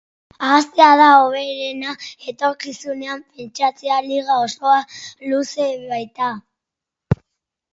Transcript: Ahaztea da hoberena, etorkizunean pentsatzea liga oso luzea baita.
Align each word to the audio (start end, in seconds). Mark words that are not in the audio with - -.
Ahaztea 0.45 0.85
da 1.01 1.09
hoberena, 1.25 1.91
etorkizunean 2.31 3.21
pentsatzea 3.41 3.99
liga 4.07 4.39
oso 4.47 4.75
luzea 5.29 5.95
baita. 5.95 6.33